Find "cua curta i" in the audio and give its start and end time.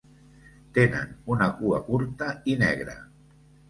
1.61-2.61